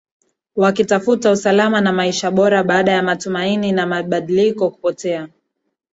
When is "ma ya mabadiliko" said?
3.73-4.69